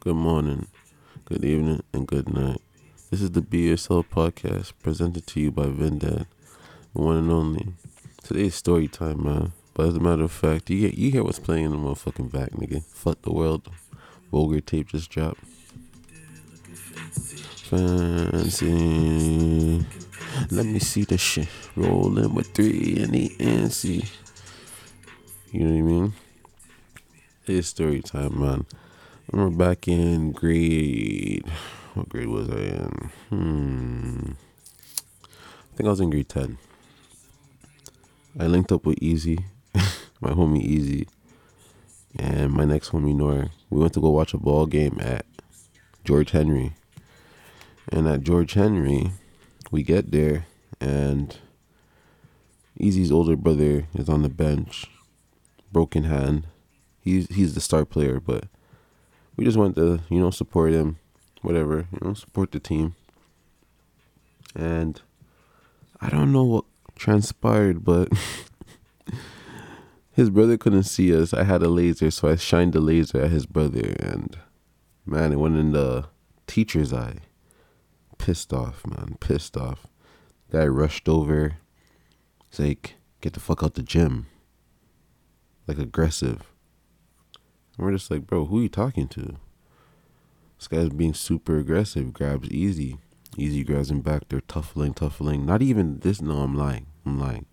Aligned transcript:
good 0.00 0.16
morning, 0.16 0.66
good 1.26 1.44
evening, 1.44 1.82
and 1.92 2.06
good 2.06 2.32
night. 2.32 2.62
This 3.10 3.20
is 3.20 3.32
the 3.32 3.42
Be 3.42 3.68
Yourself 3.68 4.08
podcast 4.08 4.72
presented 4.82 5.26
to 5.26 5.40
you 5.40 5.50
by 5.50 5.66
Vendad, 5.66 6.24
the 6.94 7.02
one 7.02 7.18
and 7.18 7.30
only. 7.30 7.74
Today's 8.22 8.54
story 8.54 8.88
time, 8.88 9.22
man. 9.24 9.52
But 9.74 9.88
as 9.88 9.96
a 9.96 10.00
matter 10.00 10.22
of 10.22 10.32
fact, 10.32 10.70
you 10.70 10.88
get 10.88 10.96
you 10.96 11.10
hear 11.10 11.22
what's 11.22 11.38
playing 11.38 11.66
in 11.66 11.72
the 11.72 11.76
motherfucking 11.76 12.32
back, 12.32 12.52
nigga. 12.52 12.82
Fuck 12.82 13.20
the 13.20 13.32
world. 13.32 13.68
Volgar 14.32 14.64
tape 14.64 14.88
just 14.88 15.10
dropped. 15.10 15.44
Fancy. 17.68 18.66
Let 20.50 20.64
me 20.64 20.78
see 20.78 21.04
the 21.04 21.18
shit. 21.18 21.48
Rolling 21.76 22.34
with 22.34 22.54
three 22.54 22.96
and 23.02 23.12
the 23.12 23.28
NC. 23.38 24.08
You 25.52 25.60
know 25.60 25.72
what 25.72 25.78
I 25.78 25.82
mean? 25.82 26.14
It's 27.46 27.68
story 27.68 28.00
time, 28.00 28.40
man. 28.40 28.64
I 29.32 29.36
remember 29.36 29.64
back 29.64 29.86
in 29.86 30.32
grade. 30.32 31.46
What 31.94 32.08
grade 32.08 32.28
was 32.28 32.50
I 32.50 32.58
in? 32.58 33.10
Hmm. 33.28 34.32
I 35.22 35.76
think 35.76 35.86
I 35.86 35.90
was 35.90 36.00
in 36.00 36.10
grade 36.10 36.28
10. 36.28 36.58
I 38.38 38.46
linked 38.46 38.72
up 38.72 38.84
with 38.84 38.98
Easy, 39.00 39.38
my 40.20 40.30
homie 40.30 40.62
Easy, 40.62 41.06
and 42.18 42.52
my 42.52 42.64
next 42.64 42.90
homie 42.90 43.14
Nor. 43.14 43.50
We 43.70 43.80
went 43.80 43.92
to 43.94 44.00
go 44.00 44.10
watch 44.10 44.34
a 44.34 44.38
ball 44.38 44.66
game 44.66 44.98
at 45.00 45.26
George 46.04 46.32
Henry. 46.32 46.74
And 47.92 48.08
at 48.08 48.22
George 48.22 48.54
Henry, 48.54 49.12
we 49.70 49.82
get 49.82 50.10
there, 50.10 50.46
and 50.80 51.36
Easy's 52.76 53.12
older 53.12 53.36
brother 53.36 53.86
is 53.94 54.08
on 54.08 54.22
the 54.22 54.28
bench, 54.28 54.86
broken 55.72 56.04
hand 56.04 56.46
he's 57.00 57.28
he's 57.28 57.54
the 57.54 57.60
star 57.60 57.84
player, 57.84 58.20
but 58.20 58.44
we 59.40 59.46
just 59.46 59.56
want 59.56 59.74
to 59.74 60.00
you 60.10 60.20
know 60.20 60.30
support 60.30 60.70
him, 60.70 60.98
whatever 61.40 61.88
you 61.90 61.98
know 62.02 62.12
support 62.12 62.52
the 62.52 62.60
team. 62.60 62.94
And 64.54 65.00
I 65.98 66.10
don't 66.10 66.30
know 66.30 66.44
what 66.44 66.64
transpired, 66.94 67.82
but 67.82 68.12
his 70.12 70.28
brother 70.28 70.58
couldn't 70.58 70.82
see 70.82 71.16
us. 71.16 71.32
I 71.32 71.44
had 71.44 71.62
a 71.62 71.70
laser, 71.70 72.10
so 72.10 72.28
I 72.28 72.36
shined 72.36 72.74
the 72.74 72.80
laser 72.80 73.18
at 73.22 73.30
his 73.30 73.46
brother, 73.46 73.96
and 73.98 74.36
man, 75.06 75.32
it 75.32 75.36
went 75.36 75.56
in 75.56 75.72
the 75.72 76.08
teacher's 76.46 76.92
eye. 76.92 77.20
Pissed 78.18 78.52
off, 78.52 78.86
man, 78.86 79.16
pissed 79.20 79.56
off. 79.56 79.86
Guy 80.52 80.66
rushed 80.66 81.08
over. 81.08 81.56
He's 82.50 82.60
like, 82.60 82.96
"Get 83.22 83.32
the 83.32 83.40
fuck 83.40 83.62
out 83.62 83.72
the 83.72 83.82
gym." 83.82 84.26
Like 85.66 85.78
aggressive. 85.78 86.42
We're 87.80 87.92
just 87.92 88.10
like, 88.10 88.26
bro, 88.26 88.44
who 88.44 88.58
are 88.58 88.62
you 88.62 88.68
talking 88.68 89.08
to? 89.08 89.36
This 90.58 90.68
guy's 90.68 90.90
being 90.90 91.14
super 91.14 91.58
aggressive, 91.58 92.12
grabs 92.12 92.50
easy. 92.50 92.98
Easy 93.38 93.64
grabs 93.64 93.90
him 93.90 94.02
back. 94.02 94.28
They're 94.28 94.42
tuffling, 94.42 94.94
tuffling. 94.94 95.46
Not 95.46 95.62
even 95.62 96.00
this. 96.00 96.20
No, 96.20 96.40
I'm 96.40 96.54
lying. 96.54 96.86
I'm 97.06 97.18
lying. 97.18 97.46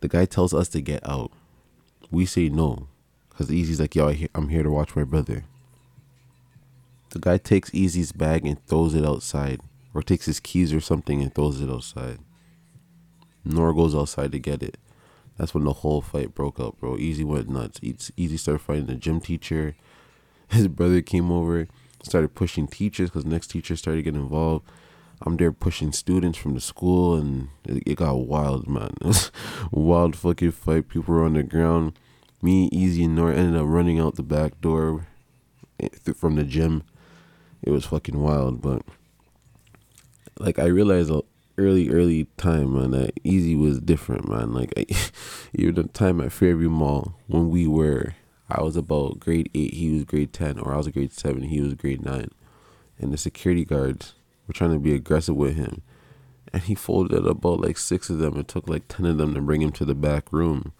The 0.00 0.08
guy 0.08 0.26
tells 0.26 0.52
us 0.52 0.68
to 0.70 0.82
get 0.82 1.08
out. 1.08 1.32
We 2.10 2.26
say 2.26 2.50
no. 2.50 2.88
Because 3.30 3.50
Easy's 3.50 3.80
like, 3.80 3.94
yo, 3.94 4.12
I'm 4.34 4.48
here 4.50 4.62
to 4.62 4.70
watch 4.70 4.94
my 4.94 5.04
brother. 5.04 5.44
The 7.10 7.20
guy 7.20 7.38
takes 7.38 7.72
Easy's 7.72 8.12
bag 8.12 8.44
and 8.44 8.62
throws 8.66 8.94
it 8.94 9.04
outside. 9.04 9.60
Or 9.94 10.02
takes 10.02 10.26
his 10.26 10.40
keys 10.40 10.74
or 10.74 10.80
something 10.80 11.22
and 11.22 11.34
throws 11.34 11.60
it 11.60 11.70
outside. 11.70 12.18
Nor 13.44 13.72
goes 13.72 13.94
outside 13.94 14.32
to 14.32 14.38
get 14.38 14.62
it. 14.62 14.76
That's 15.40 15.54
when 15.54 15.64
the 15.64 15.72
whole 15.72 16.02
fight 16.02 16.34
broke 16.34 16.60
up, 16.60 16.78
bro. 16.78 16.98
Easy 16.98 17.24
went 17.24 17.48
nuts. 17.48 17.80
Easy 17.82 18.36
started 18.36 18.58
fighting 18.58 18.84
the 18.84 18.94
gym 18.94 19.20
teacher. 19.20 19.74
His 20.50 20.68
brother 20.68 21.00
came 21.00 21.32
over, 21.32 21.66
started 22.02 22.34
pushing 22.34 22.66
teachers 22.66 23.08
because 23.08 23.24
next 23.24 23.46
teacher 23.46 23.74
started 23.74 24.02
getting 24.02 24.20
involved. 24.20 24.68
I'm 25.22 25.38
there 25.38 25.50
pushing 25.50 25.92
students 25.92 26.36
from 26.36 26.52
the 26.52 26.60
school, 26.60 27.16
and 27.16 27.48
it, 27.64 27.94
got 27.94 28.16
wild, 28.16 28.68
man. 28.68 28.92
It 29.00 29.06
was 29.06 29.32
wild 29.70 30.14
fucking 30.14 30.50
fight. 30.52 30.88
People 30.88 31.14
were 31.14 31.24
on 31.24 31.32
the 31.32 31.42
ground. 31.42 31.98
Me, 32.42 32.68
Easy, 32.70 33.04
and 33.04 33.16
Nor 33.16 33.32
ended 33.32 33.58
up 33.58 33.66
running 33.66 33.98
out 33.98 34.16
the 34.16 34.22
back 34.22 34.60
door 34.60 35.06
eh, 35.82 35.88
from 36.14 36.36
the 36.36 36.44
gym. 36.44 36.82
It 37.62 37.70
was 37.70 37.86
fucking 37.86 38.20
wild, 38.20 38.60
but 38.60 38.82
like 40.38 40.58
I 40.58 40.66
realized 40.66 41.10
early, 41.60 41.90
early 41.90 42.26
time, 42.36 42.74
man, 42.74 42.92
that 42.92 43.12
Easy 43.22 43.54
was 43.54 43.78
different, 43.78 44.28
man. 44.28 44.52
Like, 44.52 44.72
I, 44.76 44.86
even 45.52 45.74
the 45.74 45.84
time 45.84 46.20
at 46.20 46.32
Fairview 46.32 46.70
Mall 46.70 47.14
when 47.26 47.50
we 47.50 47.66
were, 47.66 48.14
I 48.48 48.62
was 48.62 48.76
about 48.76 49.20
grade 49.20 49.50
eight, 49.54 49.74
he 49.74 49.92
was 49.92 50.04
grade 50.04 50.32
10, 50.32 50.58
or 50.58 50.74
I 50.74 50.78
was 50.78 50.88
grade 50.88 51.12
seven, 51.12 51.42
he 51.42 51.60
was 51.60 51.74
grade 51.74 52.04
nine. 52.04 52.30
And 52.98 53.12
the 53.12 53.18
security 53.18 53.64
guards 53.64 54.14
were 54.46 54.54
trying 54.54 54.72
to 54.72 54.78
be 54.78 54.94
aggressive 54.94 55.36
with 55.36 55.56
him. 55.56 55.82
And 56.52 56.62
he 56.62 56.74
folded 56.74 57.26
about 57.26 57.60
like 57.60 57.78
six 57.78 58.10
of 58.10 58.18
them. 58.18 58.36
It 58.36 58.48
took 58.48 58.68
like 58.68 58.88
10 58.88 59.06
of 59.06 59.18
them 59.18 59.34
to 59.34 59.40
bring 59.40 59.62
him 59.62 59.70
to 59.72 59.84
the 59.84 59.94
back 59.94 60.32
room. 60.32 60.72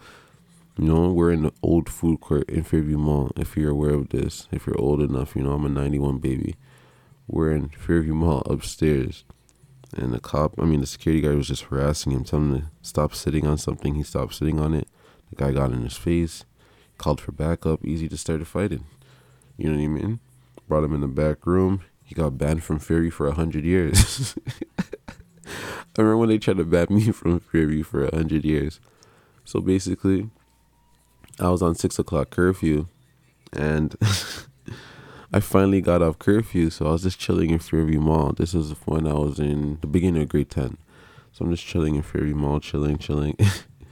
You 0.76 0.86
know, 0.86 1.12
we're 1.12 1.30
in 1.30 1.42
the 1.42 1.52
old 1.62 1.88
food 1.88 2.20
court 2.20 2.48
in 2.48 2.64
Fairview 2.64 2.98
Mall. 2.98 3.30
If 3.36 3.56
you're 3.56 3.70
aware 3.70 3.94
of 3.94 4.08
this, 4.08 4.48
if 4.50 4.66
you're 4.66 4.80
old 4.80 5.00
enough, 5.00 5.36
you 5.36 5.42
know, 5.42 5.52
I'm 5.52 5.66
a 5.66 5.68
91 5.68 6.18
baby. 6.18 6.56
We're 7.28 7.52
in 7.52 7.68
Fairview 7.68 8.14
Mall 8.14 8.42
upstairs 8.46 9.24
and 9.96 10.12
the 10.12 10.20
cop, 10.20 10.54
I 10.58 10.64
mean, 10.64 10.80
the 10.80 10.86
security 10.86 11.20
guard 11.20 11.36
was 11.36 11.48
just 11.48 11.64
harassing 11.64 12.12
him, 12.12 12.24
telling 12.24 12.54
him 12.54 12.60
to 12.62 12.66
stop 12.82 13.14
sitting 13.14 13.46
on 13.46 13.58
something. 13.58 13.94
He 13.94 14.02
stopped 14.02 14.34
sitting 14.34 14.60
on 14.60 14.74
it. 14.74 14.88
The 15.30 15.36
guy 15.36 15.52
got 15.52 15.72
in 15.72 15.82
his 15.82 15.96
face, 15.96 16.44
called 16.98 17.20
for 17.20 17.32
backup. 17.32 17.84
Easy 17.84 18.08
to 18.08 18.16
start 18.16 18.40
a 18.40 18.44
fighting. 18.44 18.84
You 19.56 19.70
know 19.70 19.76
what 19.76 19.84
I 19.84 19.88
mean? 19.88 20.20
Brought 20.68 20.84
him 20.84 20.94
in 20.94 21.00
the 21.00 21.08
back 21.08 21.46
room. 21.46 21.82
He 22.04 22.14
got 22.14 22.38
banned 22.38 22.64
from 22.64 22.78
Fairview 22.78 23.10
for 23.10 23.28
a 23.28 23.34
hundred 23.34 23.64
years. 23.64 24.36
I 25.46 26.02
remember 26.02 26.16
when 26.16 26.28
they 26.28 26.38
tried 26.38 26.58
to 26.58 26.64
ban 26.64 26.86
me 26.90 27.10
from 27.12 27.40
Fairview 27.40 27.82
for 27.82 28.04
a 28.04 28.14
hundred 28.14 28.44
years. 28.44 28.80
So 29.44 29.60
basically, 29.60 30.30
I 31.38 31.48
was 31.50 31.62
on 31.62 31.74
six 31.74 31.98
o'clock 31.98 32.30
curfew, 32.30 32.86
and 33.52 33.96
I 35.32 35.38
finally 35.38 35.80
got 35.80 36.02
off 36.02 36.18
curfew, 36.18 36.70
so 36.70 36.86
I 36.86 36.90
was 36.92 37.04
just 37.04 37.20
chilling 37.20 37.50
in 37.50 37.60
Fairview 37.60 38.00
Mall. 38.00 38.32
This 38.32 38.52
was 38.52 38.72
when 38.84 39.06
I 39.06 39.12
was 39.12 39.38
in 39.38 39.78
the 39.80 39.86
beginning 39.86 40.22
of 40.22 40.28
grade 40.28 40.50
10. 40.50 40.76
So 41.30 41.44
I'm 41.44 41.52
just 41.52 41.64
chilling 41.64 41.94
in 41.94 42.02
Fairview 42.02 42.34
Mall, 42.34 42.58
chilling, 42.58 42.98
chilling. 42.98 43.36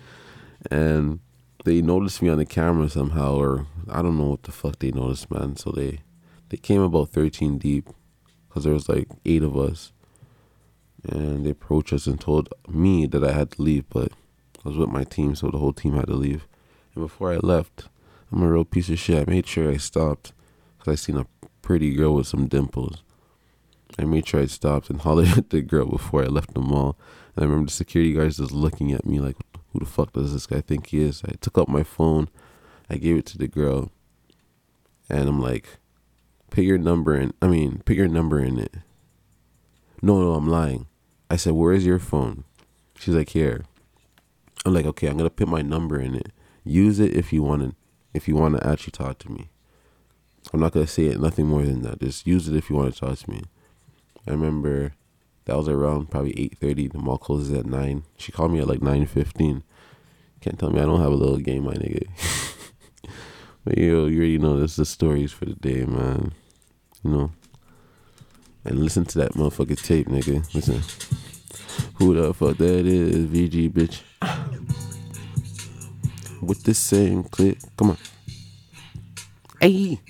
and 0.71 1.21
they 1.65 1.81
noticed 1.81 2.23
me 2.23 2.29
on 2.29 2.39
the 2.39 2.45
camera 2.45 2.91
somehow, 2.91 3.37
or 3.37 3.67
I 3.89 4.03
don't 4.03 4.19
know 4.19 4.31
what 4.31 4.43
the 4.43 4.51
fuck 4.51 4.81
they 4.81 4.91
noticed, 4.91 5.31
man. 5.31 5.55
So 5.55 5.71
they 5.71 6.01
they 6.49 6.57
came 6.57 6.81
about 6.81 7.11
13 7.11 7.59
deep, 7.59 7.89
because 8.49 8.65
there 8.65 8.73
was 8.73 8.89
like 8.89 9.07
eight 9.25 9.45
of 9.45 9.57
us. 9.57 9.93
And 11.05 11.47
they 11.47 11.51
approached 11.51 11.93
us 11.93 12.09
and 12.09 12.21
told 12.21 12.49
me 12.67 13.07
that 13.07 13.23
I 13.23 13.31
had 13.31 13.53
to 13.53 13.63
leave, 13.63 13.89
but 13.91 14.11
I 14.65 14.71
was 14.71 14.77
with 14.77 14.91
my 14.91 15.05
team, 15.05 15.37
so 15.37 15.51
the 15.51 15.59
whole 15.59 15.73
team 15.73 15.95
had 15.95 16.09
to 16.09 16.15
leave. 16.15 16.49
And 16.97 17.05
before 17.05 17.33
I 17.33 17.37
left, 17.37 17.89
I'm 18.33 18.43
a 18.43 18.51
real 18.51 18.65
piece 18.65 18.89
of 18.89 18.99
shit. 18.99 19.29
I 19.29 19.31
made 19.31 19.47
sure 19.47 19.71
I 19.71 19.77
stopped 19.77 20.33
I 20.89 20.95
seen 20.95 21.17
a 21.17 21.27
pretty 21.63 21.95
girl 21.95 22.15
with 22.15 22.27
some 22.27 22.49
dimples. 22.49 23.03
I 23.99 24.05
made 24.05 24.27
sure 24.27 24.41
I 24.41 24.47
stopped 24.47 24.91
and 24.91 25.01
hollered 25.03 25.37
at 25.37 25.51
the 25.51 25.63
girl 25.63 25.87
before 25.87 26.23
I 26.23 26.27
left 26.27 26.55
the 26.55 26.61
mall. 26.61 26.97
And 27.35 27.45
I 27.45 27.49
remember 27.49 27.67
the 27.67 27.73
security 27.73 28.13
guards 28.13 28.39
just 28.39 28.53
looking 28.53 28.93
at 28.93 29.07
me 29.07 29.21
like, 29.21 29.37
who 29.73 29.81
the 29.81 29.87
fuck 29.87 30.13
does 30.13 30.33
this 30.33 30.47
guy 30.47 30.61
think 30.61 30.89
he 30.89 31.01
is? 31.03 31.23
I 31.25 31.33
took 31.41 31.59
out 31.59 31.69
my 31.69 31.83
phone, 31.83 32.29
I 32.89 32.97
gave 32.97 33.17
it 33.17 33.27
to 33.27 33.39
the 33.39 33.49
girl, 33.49 33.91
and 35.11 35.29
I'm 35.29 35.41
like, 35.41 35.79
put 36.51 36.65
your 36.65 36.79
number 36.79 37.17
in. 37.17 37.33
I 37.41 37.49
mean, 37.49 37.83
put 37.85 37.97
your 37.97 38.09
number 38.09 38.41
in 38.41 38.59
it. 38.59 38.75
No, 40.01 40.21
no, 40.21 40.35
I'm 40.35 40.49
lying. 40.49 40.87
I 41.31 41.37
said, 41.37 41.53
where 41.53 41.73
is 41.73 41.85
your 41.85 41.99
phone? 41.99 42.45
She's 42.99 43.15
like, 43.15 43.31
here. 43.31 43.65
I'm 44.65 44.75
like, 44.75 44.87
okay, 44.87 45.09
I'm 45.09 45.17
gonna 45.17 45.31
put 45.31 45.49
my 45.49 45.63
number 45.63 46.01
in 46.01 46.15
it. 46.15 46.33
Use 46.65 46.99
it 46.99 47.15
if 47.15 47.33
you 47.33 47.43
want 47.43 47.63
to, 47.63 47.75
if 48.15 48.29
you 48.29 48.37
want 48.37 48.57
to 48.57 48.67
actually 48.67 48.93
talk 48.93 49.19
to 49.19 49.31
me. 49.31 49.49
I'm 50.53 50.61
not 50.61 50.73
gonna 50.73 50.87
say 50.87 51.07
it 51.07 51.21
nothing 51.21 51.47
more 51.47 51.63
than 51.63 51.83
that. 51.83 52.01
Just 52.01 52.27
use 52.27 52.49
it 52.49 52.57
if 52.57 52.71
you 52.71 52.77
want 52.77 52.95
to 52.95 53.01
talk 53.01 53.19
to 53.19 53.31
me. 53.31 53.43
I 54.27 54.31
remember 54.31 54.93
that 55.45 55.57
was 55.57 55.69
around 55.69 56.11
probably 56.11 56.39
eight 56.39 56.59
thirty. 56.59 56.89
The 56.89 56.99
mall 56.99 57.19
closes 57.19 57.53
at 57.53 57.67
nine. 57.67 58.05
She 58.17 58.33
called 58.33 58.53
me 58.53 58.61
at 58.61 58.69
like 58.69 58.83
nine 58.83 59.07
fifteen. 59.07 59.63
Can't 60.41 60.59
tell 60.59 60.71
me 60.71 60.81
I 60.81 60.85
don't 60.85 61.01
have 61.01 61.13
a 61.13 61.17
little 61.17 61.39
game, 61.39 61.65
my 61.65 61.75
nigga. 61.75 62.07
but 63.65 63.77
yo, 63.77 64.07
you 64.07 64.19
already 64.19 64.39
know 64.39 64.59
this 64.59 64.73
is 64.73 64.77
the 64.77 64.85
stories 64.87 65.33
for 65.33 65.45
the 65.45 65.55
day, 65.55 65.85
man. 65.85 66.33
You 67.03 67.11
know. 67.11 67.33
And 68.65 68.81
listen 68.81 69.05
to 69.07 69.19
that 69.19 69.33
motherfucking 69.33 69.85
tape, 69.85 70.09
nigga. 70.09 70.55
Listen. 70.55 70.83
Who 71.95 72.15
the 72.15 72.35
fuck 72.35 72.57
that 72.59 72.87
is? 72.87 73.27
VG 73.27 73.71
bitch. 73.71 74.03
With 76.41 76.63
the 76.63 76.75
same 76.75 77.25
clip. 77.25 77.59
Come 77.77 77.91
on. 77.91 77.99
Hey. 79.61 80.01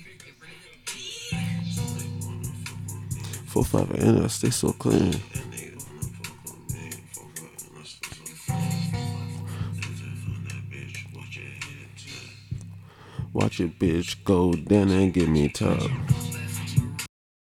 Four 3.49 3.65
five 3.65 3.89
and 3.95 4.23
I 4.23 4.27
stay 4.27 4.51
so 4.51 4.71
clean. 4.73 5.19
Watch 13.33 13.59
it, 13.59 13.79
bitch, 13.79 14.23
go 14.23 14.53
down 14.53 14.89
and 14.89 15.11
give 15.11 15.29
me 15.29 15.49
top. 15.49 15.89